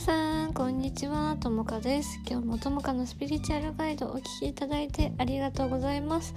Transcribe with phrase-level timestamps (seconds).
[0.00, 1.36] さんこんにちは。
[1.38, 2.18] ともかです。
[2.26, 6.34] 今日もともかのスピリチュアルガイドをお聞きいただいてありがとうございます。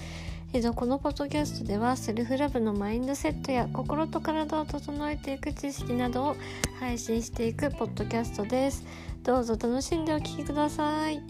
[0.52, 6.36] えっとこのポッドキャストではセルフラブのマインドセットや心と体を整えていく知識などを
[6.82, 8.86] 配信していくポッドキャストです。
[9.24, 11.22] どうぞ楽しんでお聞きください。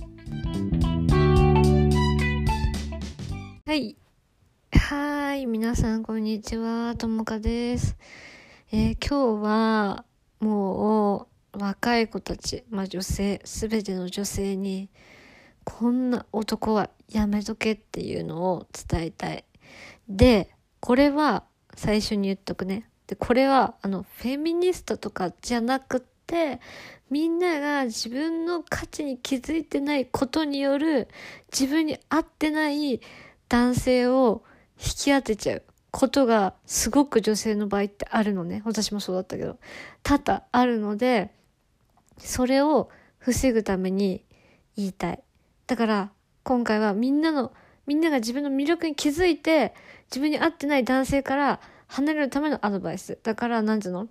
[3.68, 3.96] はい。
[4.72, 5.46] はい。
[5.46, 6.96] 皆さんこんにちは。
[6.98, 7.96] ともかです。
[8.72, 10.06] えー、今日は
[10.40, 11.33] もう
[11.64, 14.90] 若い子たち、まあ、女性全ての女性に
[15.64, 19.46] こんな男はやめとけっていうのを伝えたい。
[20.10, 20.50] で
[20.80, 21.44] これは
[21.76, 22.90] 最初に言っとくね。
[23.08, 26.60] でこれはあのフェミニストとかじゃなくって
[27.10, 31.08] みんなが自分の価値に気づいてないことによる
[31.52, 33.00] 自分に合ってない
[33.48, 34.44] 男性を
[34.78, 35.64] 引き当てちゃう。
[35.94, 38.64] ことがすごく女性の場合ってあるのね。
[38.66, 39.60] 私もそうだったけど。
[40.02, 41.32] 多々あるので、
[42.18, 44.26] それを防ぐために
[44.76, 45.24] 言いたい。
[45.68, 46.12] だから
[46.44, 47.54] 今回はみんなの、
[47.86, 49.74] みんなが自分の魅力に気づいて、
[50.10, 53.18] 自分に合ってない男性から離れるためのアドバイス。
[53.24, 54.08] だから、なんていうの？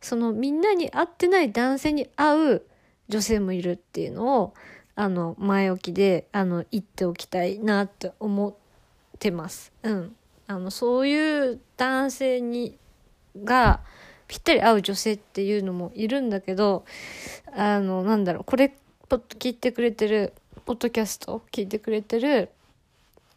[0.00, 2.66] そのみんなに合ってない男性に合う
[3.08, 4.54] 女性もいるっていうのを、
[4.94, 8.54] あの、前置きで、あの、言っておきたいなって思っ
[9.18, 9.72] てます。
[9.82, 10.14] うん。
[10.50, 12.78] あのそういう男性に
[13.44, 13.80] が
[14.28, 16.84] ぴったり合う女性っていうのもいるんだけど
[17.52, 18.74] あのなんだろうこれ
[19.08, 20.34] ポッ聞いてくれてる
[20.66, 22.50] ポッドキャスト聞いてくれてる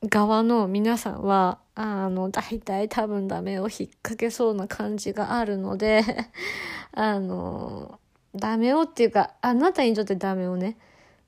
[0.04, 6.04] 側の皆さんはあの大体多分ダメを引っ掛けそうな感じがあるので
[6.92, 8.00] あの
[8.36, 10.78] ダメをっていうかあなたにとってダメをね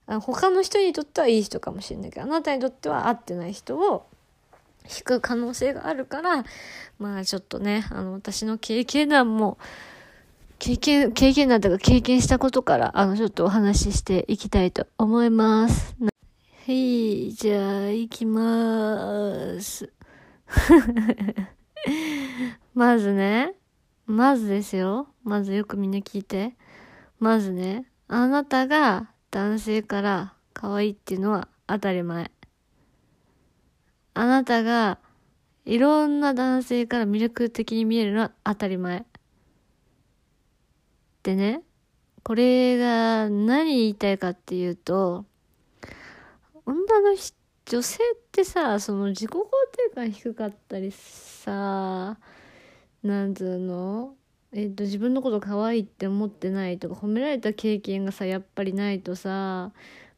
[0.06, 4.06] 他の人にとってはいい人かもしれないけどあなたにとっては合ってない人を
[4.90, 6.44] 引く可能性があるから、
[7.00, 9.58] まあちょっとね、あの、私の経験談も、
[10.60, 15.96] 経験、経験談とか経験したことから、あの、ちょっとお話ししていきたいと思います。
[16.00, 16.10] は
[16.68, 19.92] い、じゃあ、行きまーす。
[22.74, 23.56] まずね、
[24.06, 25.08] まずですよ。
[25.24, 26.56] まずよくみんな聞いて。
[27.20, 32.32] まずね、あなたが男性から可愛いっていうのは当たり前。
[34.14, 35.00] あなたが
[35.66, 39.06] いろんな男性から魅力的に見えるのは当たり前。
[41.24, 41.62] でね、
[42.24, 45.26] これが何言いたいかっていうと、
[46.66, 47.36] 女の人
[47.66, 49.36] 女性ってさ、その自己肯
[49.90, 52.18] 定感低かったりさ、
[53.02, 54.16] なんつうの？
[54.52, 59.72] えっ、と、自分のこと可愛いって思ってないとか、褒められた経験がさ、やっぱりないとさ、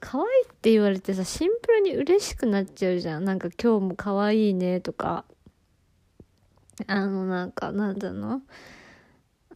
[0.06, 3.26] 可愛いって言われてさ、シンプルに嬉しくなっちゃうじゃん。
[3.26, 5.26] なんか今日も可愛いねとか。
[6.86, 8.42] あの、なんか、なんだの？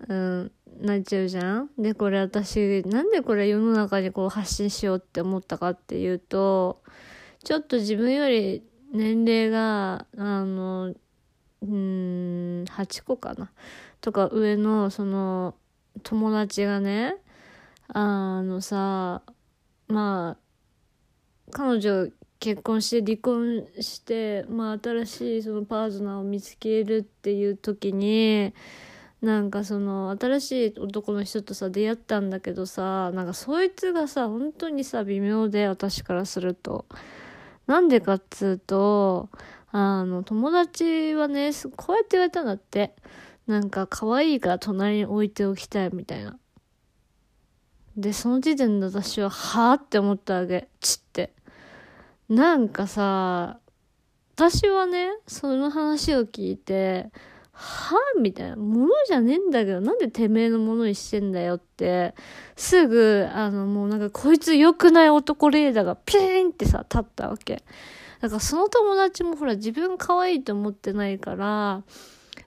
[0.08, 0.52] うん、
[0.82, 1.70] なっちゃうじゃん。
[1.78, 6.82] で、これ私、なんでこれ世の中にこう発信しようって思ったかっていうと、
[7.44, 10.96] ちょっと自分より年齢が、あの、
[11.62, 13.52] うん、8個かな。
[14.02, 15.54] とか上の、その、
[16.02, 17.18] 友達がね、
[17.90, 19.22] あのさ、
[19.90, 22.08] まあ彼女
[22.40, 28.54] 結婚して離婚して、まあ、新しいそのパートナーを見つけるっていう時に
[29.22, 36.86] なんかその新しい男の人とさ出会ったんだけどさなんかそいつがさ本当にさ微妙で私からすると。
[37.68, 39.30] なんでかっつうと
[39.72, 42.96] あの友達はねこうやって言われたんだって
[43.46, 46.40] なんか可愛いから隣に置いておきたいみたいな。
[48.00, 50.70] で、その時点で私は、はぁって思ったわけ。
[50.80, 51.34] ちって。
[52.30, 53.60] なんかさ、
[54.36, 57.12] 私はね、その話を聞いて、
[57.52, 58.56] はぁみたいな。
[58.56, 62.16] ものじゃねえんだけど、なんでてめえのものにしてんだよって、
[62.56, 67.64] すぐ、あの、もうなんか、こいつ良くない男レーダーがピーンってさ、立ったわけ。
[68.22, 71.84] だからその友達もほら、自分可愛いと思ってないから、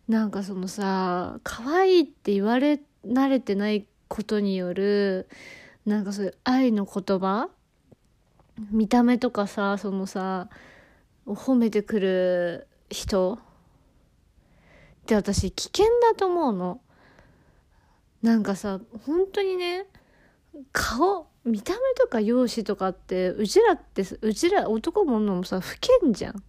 [0.09, 5.26] なんかそのさ、可愛いって言われ慣れてないことによる
[5.86, 7.48] なんかそういう愛の言葉
[8.70, 10.50] 見た目とかさそのさ
[11.26, 16.80] 褒めてくる人って私危険だと思うの。
[18.22, 19.86] なんかさ本当にね
[20.72, 26.42] 顔見た目とか容姿とかってうちらってうちら男ものもさ老けんじゃん。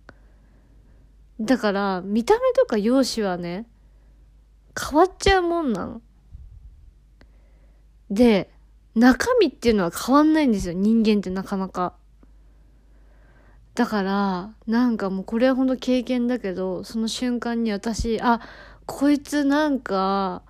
[1.40, 3.66] だから見た目とか容姿はね
[4.78, 6.02] 変わっちゃうもんなの。
[8.10, 8.50] で、
[8.96, 10.74] 中身っていうのは変わんないんですよ。
[10.74, 11.94] 人間ってなかなか。
[13.76, 18.42] だから、なんかもうこれは本当経験だけど、その瞬間に私、あ、
[18.86, 20.44] こいつなんか、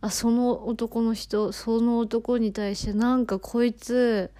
[0.00, 4.30] あその男の人その男に対してなんかこいつ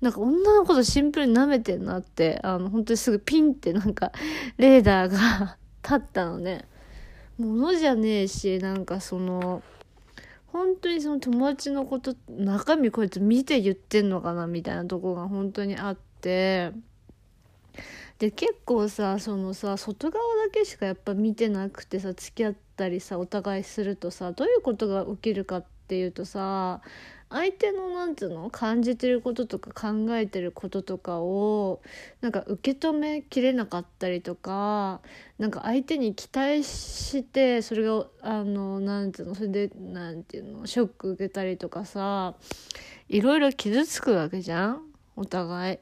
[0.00, 4.12] なんか女のことシンプルに舐めてんなってあの本当にすぐピンってなんか
[4.56, 6.64] レーダーが 立ったのね
[7.38, 9.62] ものじゃねえしなんかその
[10.52, 16.72] 本当にその友達のこと中身こいつ見て言ってんのかなみたいなとこが本当にあって。
[18.18, 26.82] で結構さそのさ外側だけしかやっぱ見てなくてさ付き合ったりさお互いするとさどういうことが起きるかっていうとさ
[27.32, 31.80] 相手のなんつうの感じてることとか考えてることとかを
[32.20, 35.00] なんか受け止めきれなかったりとか
[35.38, 42.34] なんか相手に期待してそれがあのなんつうのそれでなんていうのショック受けたりとかさ
[43.08, 44.82] いろいろ傷つくわけじゃん
[45.16, 45.78] お互い。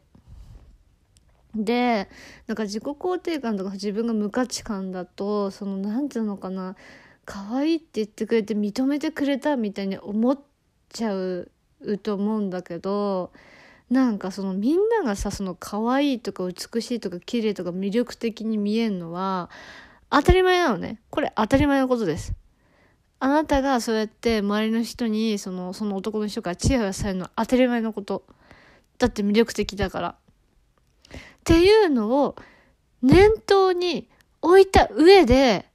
[1.55, 2.09] で
[2.47, 6.77] なんか自己肯定感とか自分が無価値観だとそのなんていうのかな
[7.25, 10.50] 可愛いって言ってくれて認めてくれたみたいに思って
[10.93, 11.51] ちゃう
[12.03, 13.33] と思うんだけど
[13.91, 19.51] なんかそのみんながさその可愛いとか美しいとか綺麗とか魅力的に見えるのは
[20.11, 21.01] 当たり前なのね。
[21.11, 22.33] これ当たり前のことです。
[23.21, 28.25] あなたがそうやって周りの人にそのその男の人からチヤホヤされるのは当たり前のこと。
[28.99, 30.09] だって魅力的だから。
[30.09, 32.37] っていうのを
[33.03, 34.09] 念頭に
[34.43, 35.67] 置いた上で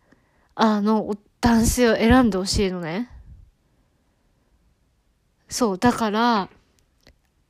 [0.54, 3.10] あの男性を選んでほしいのね。
[5.48, 6.50] そう、だから、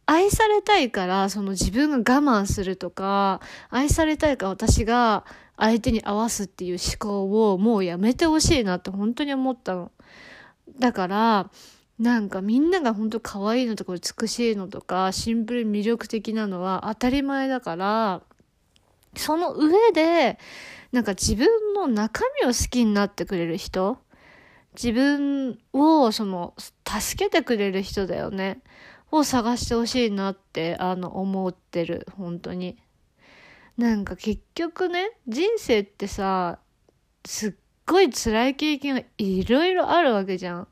[0.07, 5.25] 愛されたいから、その自分が我慢するとか、愛されたいから私が
[5.57, 9.91] 相手に合わすっていう思考をもうやめてほしいなって本当に思ったの。
[10.79, 11.49] だから、
[11.97, 18.21] なんかみんなが本当可愛いのとか美しいのとか、シンプルに魅力的なのは当たり前だから、
[19.15, 20.37] その上で、
[20.91, 23.97] なんか自分の中身を好きになってくれる人
[24.75, 26.53] 自分をその
[26.87, 28.61] 助けてくれる人だよね。
[29.11, 32.07] を探してほしいなってあの思ってる。
[32.17, 32.77] 本当に。
[33.77, 36.59] なんか結局ね人生ってさ
[37.25, 37.53] すっ
[37.85, 40.67] ごい辛い経験がいろいろあるわけじゃん。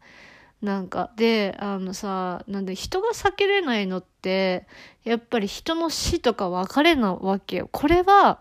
[0.61, 4.65] なんかであのさなんで人が避けれないのって
[5.03, 7.69] やっぱり人の死とか別れなわけよ。
[7.71, 8.39] これは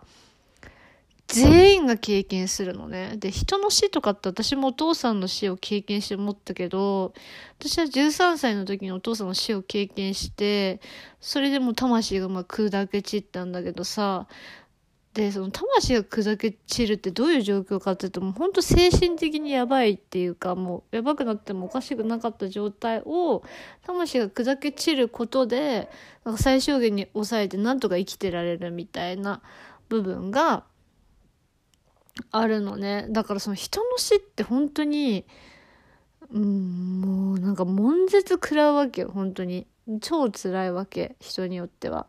[1.33, 3.15] 全員が経験するのね。
[3.17, 7.15] で、人の死とかって私もお父さんの死を経験して思ったけど、
[7.59, 10.81] 私は13歳の時にお父さんの死を経験して、
[11.21, 14.29] それでも魂がまあ砕け散ったんだけどさ、
[15.15, 23.43] で、その魂が砕け散るってどういう状況かっていうと、もう本当精神的にやばいっていうか、もうやばくなってもおかしくなかった状態を、
[23.87, 25.91] 魂が砕け散ることで、
[26.25, 29.43] なんか最小限に抑えてなんとか生きてられるみたいな
[29.89, 30.65] 部分が、
[32.31, 33.07] あるのね。
[33.11, 35.25] だからその人の死って本当に
[36.31, 39.67] うんもうなんか悶絶食らうわけよ本当に。
[40.01, 42.07] 超辛いわけ人によっては。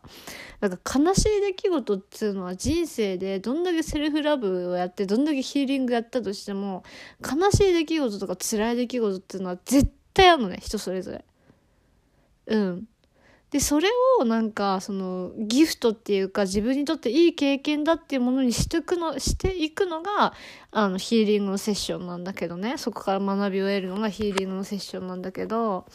[0.60, 6.84] だか悲しい出来事っつうのは人生でどんだけセルフラブをやってどんだけヒーリングやったとしても
[7.20, 11.24] 悲しい出来事とか辛い出来事っていうのは絶対あるのね人それぞれ。
[12.46, 12.88] うん。
[13.54, 13.86] でそれ
[14.18, 20.34] をなんかそのギフトっていうか自分にとっていい経験だっていうものにしてくのしていくのが
[20.72, 22.78] あのヒーリングのセッションなんだけどね。
[22.78, 25.86] そこから学びを得るのがヒーリングのセッションなんだけど。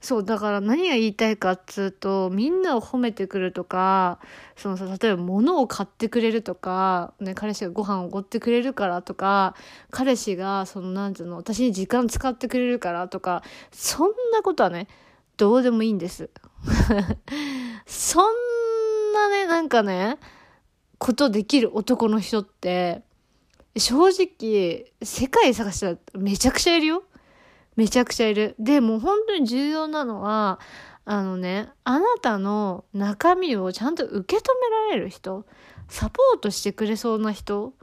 [0.00, 4.20] そうだから何が言いたいかっつうとみんなを褒めてくるとか
[4.56, 9.56] そのさ例えば物を買ってくれるとか、ね、彼氏がご飯をおごってくれるからとか
[9.90, 14.86] 彼氏がそのなんていうの私に時間使ってくれるからとかそんなことはね
[15.38, 16.28] どうでもいいんです。
[17.86, 20.18] そんなね、なんかね、
[20.98, 23.02] ことできる男の人って、
[23.76, 27.04] 正直、世界探したらめちゃくちゃいるよ。
[27.76, 28.56] めちゃくちゃいる。
[28.58, 30.58] で、もう本当に重要なのは、
[31.04, 35.46] あのね、あなたの中身をちゃんと受け止められる人、
[35.88, 37.74] サポートしてくれそうな人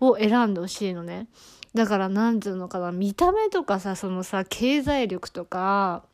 [0.00, 1.28] を選んでほしいのね。
[1.74, 6.04] だから、なんていうのかな、見た目とかさ、そのさ、経済力とか、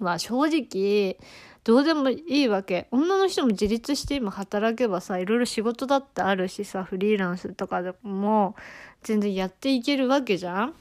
[0.00, 1.18] は正直、
[1.62, 2.88] どうでもいいわけ。
[2.90, 8.54] 女の人も自立して今働けばさ、いろいろ仕事だってあるしさ、フリーランスとかでも
[9.02, 10.74] 全然やっていけるわけじゃん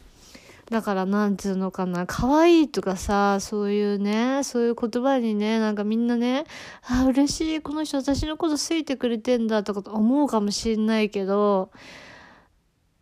[0.69, 6.45] だからなんつうのかな、可愛いとかさ、そういうね、そういう言葉にね、なんかみんなね、
[6.87, 11.71] あ、嬉しい、この人私のこと好いてくれてんだとか思うかもしんないけど、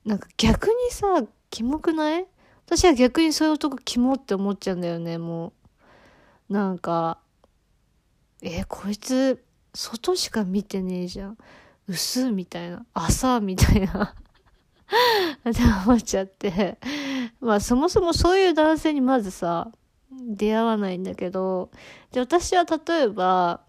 [0.06, 2.26] なんか逆にさ、キモくない？
[2.66, 5.54] 私は逆にそういう男キモって思っちゃうんだよね、もう。
[6.50, 7.20] なんか、
[8.42, 11.38] えこいつ外しか見てねえじゃん。
[11.88, 12.86] 薄みたいな。
[12.94, 14.16] 朝みたいな。
[15.50, 16.78] って思っちゃって。
[17.40, 19.72] まあそもそもそういう男性にまずさ、
[20.12, 21.70] 出会わないんだけど、
[22.12, 23.62] で、私は例えば、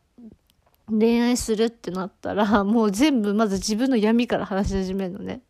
[0.89, 5.43] 恋愛するってなったら、もう全部まず自分の闇から話し始めるのね。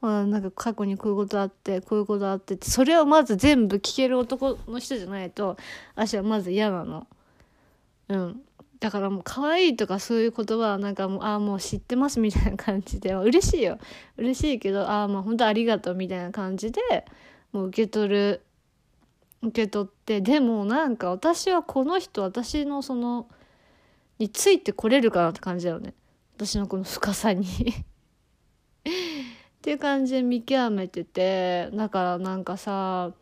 [0.00, 5.56] まあ、なんか過去にこういうことあって、こういうことあってって、それをまず全部聞ける男の人じゃないと、
[5.94, 7.06] 私はまず嫌なの。
[8.08, 8.42] うん。
[8.80, 13.78] だからもう可愛いとかそういう言葉はなんかもう、ああ、もう知ってますみたいな感じで、嬉しいよ。
[14.16, 16.80] 嬉しいけど、ああ、まあ本当ありがとうみたいな感じで、
[17.52, 18.42] もう受け取る、
[19.42, 23.28] 受け取って、でもなんか私はこの人、私のその、
[24.18, 25.92] についてこれるかなって感じだよね。
[26.36, 27.44] 私のこの深さに
[29.60, 33.12] っていう感じで見極めてて、だからなんかさ、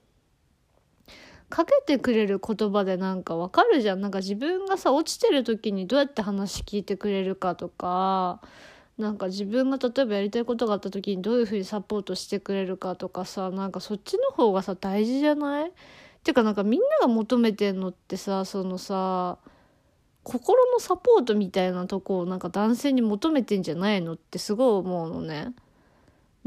[1.49, 4.01] かけてくれる言葉でなんかわかるじゃん。
[4.01, 8.41] なんか自分がさ、落ちてる時にどうやって話聞いてくれるかとか、
[8.99, 15.73] なんか自分が例えばやりたいことがあった時にどういうふうにサポートしてくれるかとかさ、なんかそっちの方がさ、大事じゃない？
[16.23, 19.39] てかなんかみんなが求めてんのってさ、そのさ、
[20.23, 25.55] 心のサポートみたいなとこをなんか男性に求めてんじゃないのってすごい思うのね。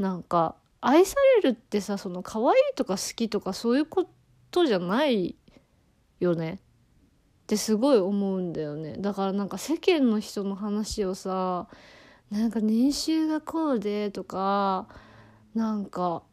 [0.02, 4.08] なんか愛されるってさその可愛いとか好きとかそういうこ
[4.50, 5.36] とじゃない
[6.18, 6.58] よね。
[7.44, 8.96] ってすごい思うんだよね。
[8.98, 11.68] だからなんか世間の人の話をさ
[12.30, 14.88] なんか年収がこうでとか
[15.54, 16.24] なんか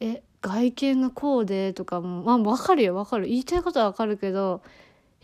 [0.00, 3.26] え外見がこうでとかもまあ分かるよ分かる。
[3.26, 4.60] 言いたいことは分かるけど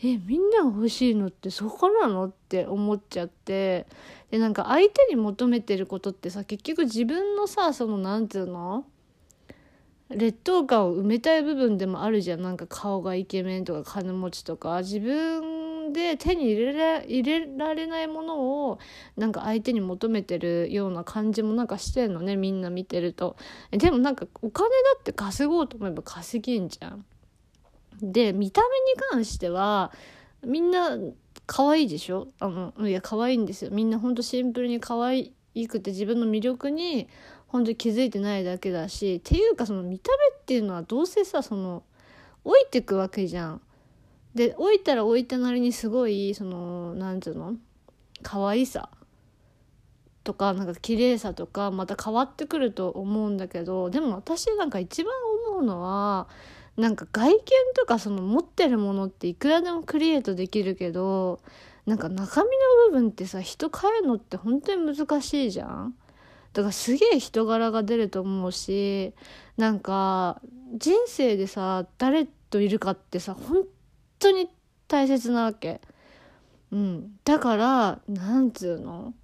[0.03, 2.27] えみんなが欲しいのってそこなの？
[2.27, 3.87] って思っちゃって。
[4.31, 8.85] でなんか相手に求めてることってさ結局自分のさその何て言うの？
[10.09, 12.43] 劣等感を埋めたい部分でもあるじゃん。
[12.43, 14.79] なんか顔がイケメンとか金持ちとか。
[14.79, 18.79] 自分で手に入れら入れられないものを
[19.17, 22.37] なんか相手に求めてるような感じもなんかしてんのね。
[22.37, 23.37] みんな見てると。
[23.71, 27.05] でもなんかお金だって稼ごうと思えば稼げんじゃん。
[28.03, 29.93] で見た目に関しては
[30.45, 30.97] みんな
[31.47, 32.29] 可愛いでしょ？
[32.39, 33.71] あのいや可愛いんですよ。
[33.71, 35.33] みんなほんとシンプルに可愛
[35.69, 37.09] くて自分の魅力に
[37.49, 41.83] 本当に気づいてないだけだしっていうかその見た目っていうのはどうせさその
[42.45, 43.61] 老いてくわけじゃん。
[44.35, 47.55] で老いたら老いたなりにすごいそのなんていうの？
[48.23, 48.89] 可愛さ
[50.23, 55.13] とかなんか綺麗さとかまた変わってくると思うんだけどでも私なんか一番
[55.51, 56.29] 思うのは
[56.77, 57.39] なんか外見
[57.77, 61.41] とかその持ってるものっていくらでもクリエイトできるけど
[61.87, 65.95] なんか中身の部分ってさ人変えるのって本当に難しいじゃん。
[66.53, 69.15] だからすげえ人柄が出ると思うし
[69.57, 70.41] なんか
[70.75, 73.65] 人生でさ誰といるかってさ本
[74.19, 74.49] 当に
[74.89, 75.81] 大切なわけ。
[76.73, 79.15] うん、だからなんつうの？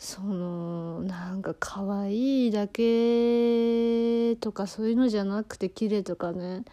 [0.00, 6.64] そのなんか可愛いだけとかそういうのじゃなくて綺麗とかね。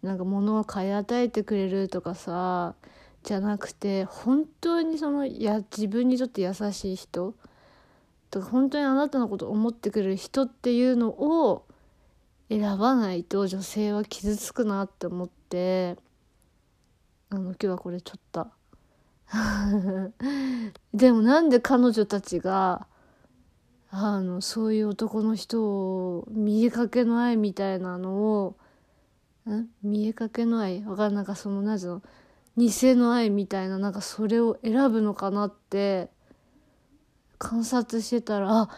[0.00, 2.76] なんか物を買い与えてくれるとかさ
[3.24, 7.34] じゃなくて本当にそのや自分にとって優しい人。
[8.30, 11.66] とか本当にあなたのことを思ってくれる人っていうのを
[12.48, 15.96] 選ばないと女性は傷つくなって思って。
[17.30, 18.57] あの今日はこれちょっと。
[20.94, 22.86] でもなんで彼女たちが
[23.90, 28.56] あのそういう男の人を見えかけの愛みたいなのを
[29.48, 30.84] ん見えかけの愛？
[30.84, 32.02] わかんなんかそのなぜの？
[32.56, 36.08] 偽の愛みたいななんかそれを選ぶのかなって
[37.38, 38.68] 観察してたらあ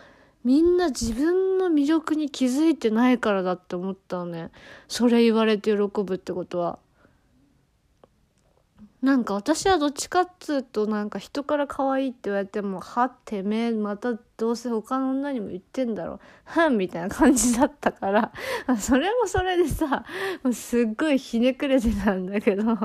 [0.44, 4.50] みんな自分の魅力に気づいてないからだって思ったのね。
[4.88, 6.78] それ言われて喜ぶってことは。
[9.02, 16.20] なんか私はどっちかっつうとなんか人から可愛いって言われてもはってめえまたどうせ他の女にも言ってんだろ。
[16.44, 18.32] はんみたいな感じだったから。
[18.78, 20.04] それもそれでさ
[20.52, 22.64] すっごいひねくれてたんだけど。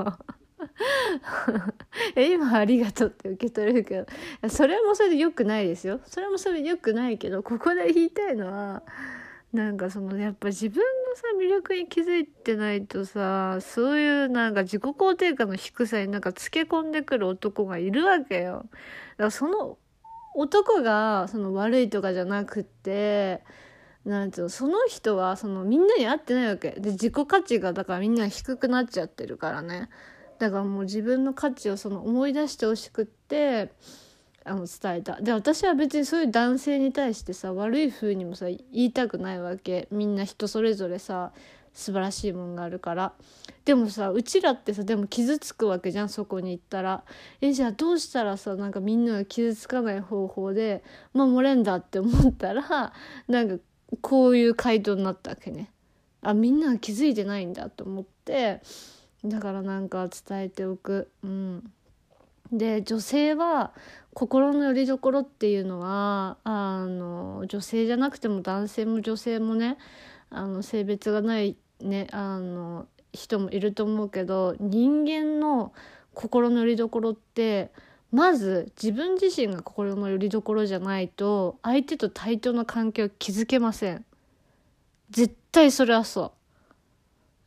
[2.16, 4.06] え今ありがとうって受け取れるけ
[4.42, 4.48] ど。
[4.48, 6.00] それもそれで良くないですよ。
[6.06, 8.82] それもそれで良くないけどここで言いたいのは
[9.56, 18.52] なんかそのやっぱ自分のさ魅力に気づいてないとさそういうなんか自己肯定感の低さになんかつけ込んでくる男がいるわけよ。
[18.52, 18.68] だか
[19.16, 19.78] らその
[20.36, 23.42] 男がその悪いとかじゃなくって
[24.04, 29.88] なんていうのその人はそのみんなに合ってないわけで自己価値がだからみんな低くなっちゃってるからね
[30.38, 33.72] だからもう自分の価値をその思い出してほしくって
[34.46, 35.20] あの伝えた。
[35.20, 39.88] で私は別にそういう男性に対してさ悪い風にもさ言いたくないわけ。
[39.90, 41.32] みんな人それぞれさ
[41.72, 43.12] 素晴らしいもんがあるから。
[43.64, 47.04] でもさうちらってさでも傷つくわけじゃんそこに行ったら。
[47.40, 52.92] えじゃあどうしたらさなんかみんなが傷つかない方法で守れんだって思ったら
[53.28, 53.62] なんか
[54.00, 55.70] こういう回答になったわけね。
[56.22, 58.60] あみんなが気づいてないんだと思って。
[59.24, 61.10] だからなんか伝えておく。
[61.24, 61.72] うん。
[62.52, 63.72] で女性は
[64.14, 69.76] 心の拠り所っていうのはあの女性じゃなくても男性も女性もね
[70.30, 75.72] あの性別がないねあの人もいると思うけど人間の
[76.14, 77.70] 心の拠り所って
[78.10, 84.04] まず自分自身が心の拠り所じゃないと相手と対等な関係を築けません。
[85.10, 86.45] 絶対それはそう。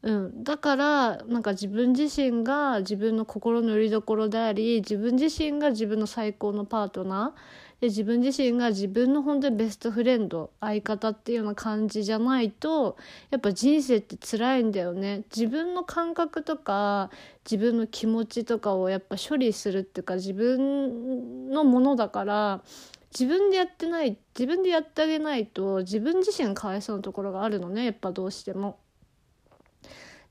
[0.02, 7.70] うん、だからなんか自分自身が自分の心の拠り所であり自分自身が自分の最高のパートナー。
[7.80, 12.98] で自分自身が自分の本当にベストフレンド相方っていうような感じじゃないと
[13.30, 15.24] やっぱ人生って辛いんだよね。
[15.34, 17.10] 自分の感覚とか
[17.50, 22.62] 自分の気持ちとかをやっぱ処理するっていうか自分のものだから
[23.12, 28.78] 自分でやってない自分でやってあげないと自分自身がかわいそうなところがあるのねやっぱどうしても。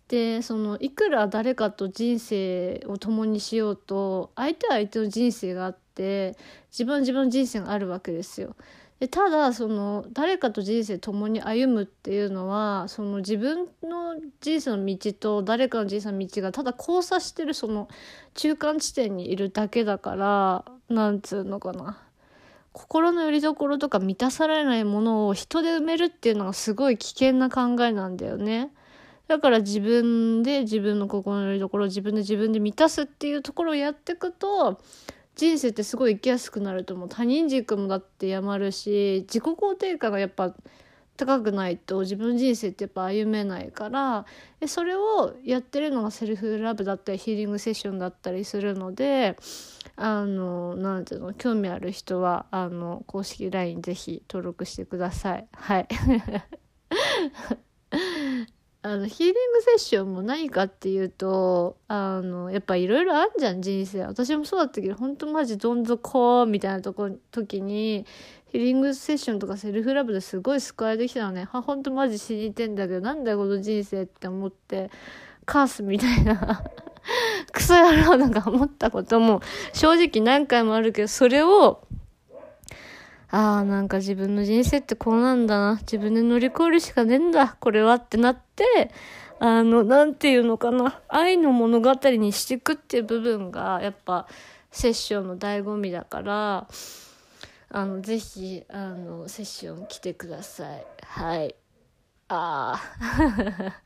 [0.09, 6.37] でそのいくら誰かと人生を共にしようと相手は相手の人生があって
[6.71, 8.57] 自分は自分の人生があるわけですよ。
[9.01, 17.89] でただその誰かと人生共に歩むっていうのはその自分の人生の道と誰かの人生の道がただ交差してるその
[18.35, 22.03] 中間地点にいるだけだからなんつうのかな
[22.73, 28.71] 心の拠り所とか満たされないものを人で埋めるっていうのがすごい危険な考えなんだよね。
[29.29, 34.81] だから自分で自分の心の拠り所を自分で自分で満たすっていうところをやっていくと
[35.37, 37.09] 人生ってすごい生きやすくなると思う。
[37.09, 40.55] 他人軸もだってやまるし自己肯定感がやっぱ
[41.19, 44.25] 高くないと自分の人生ってやっぱ歩めないから
[44.67, 49.37] それをやってるのがセルフラブだったりヒーリングセッションだったりするので
[49.97, 55.49] あのなんていうの興味ある人はあの公式 LINE ぜひ登録してください。
[55.53, 55.89] はい。
[58.81, 64.03] あのヒーリングセッションも何かっていうとあのやっぱいろいろあんじゃん人生。
[64.03, 68.07] 私もそうだったけどほんとマジどん底みたいなとこ時に
[68.53, 71.49] ヒーリングセッションとかセルフラブですごい救われてきたのね。
[71.51, 74.91] はほんとマジ死にてんだけどなんだこの人生って思って
[75.45, 76.63] カースみたいな
[77.53, 79.41] クソ野郎なんか思ったことも
[79.73, 81.83] 正直何回もあるけどそれを
[83.31, 85.77] ああ、なんか自分の人生ってこうなんだな。
[85.81, 87.57] 自分で乗り越えるしかねえんだ。
[87.61, 88.91] これはってなって、
[89.39, 91.01] あの、なんていうのかな。
[91.09, 94.27] 愛の物語にしていくっていう部分が、やっぱ、
[94.71, 96.69] セッションの醍醐味だから、
[97.71, 100.87] あの、ぜひ、あの、セッション来てください。
[101.03, 101.55] はい。
[102.29, 103.83] ああ。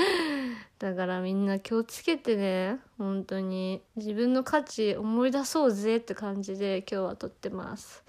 [0.78, 8.04] だからみんな気をつけてね本当に自分の価値思い出そうぜって感じで今日は撮ってます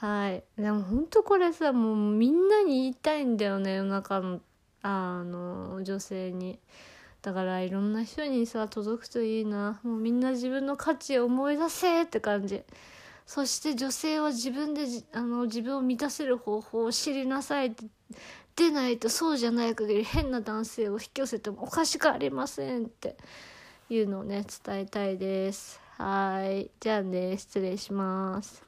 [0.00, 0.44] はい。
[0.56, 4.40] でも本当これさもうみんなに言いたいんだよね夜中の
[4.82, 6.58] あの女性に。
[7.20, 9.80] だからいろんな人にさ届くといいな。
[9.82, 12.62] もうみんな自分の価値を思い出せって感じ。
[13.26, 14.82] そして女性は自分で
[15.12, 17.84] あの自分を満たせる方法を知りなさいって
[18.54, 23.16] でないとそうじゃない限り変な男性を引き寄せてもおかしくありませんって。
[23.90, 25.80] いうのをね伝えたいです。
[25.96, 26.70] はい。
[26.78, 28.67] じゃあね失礼します。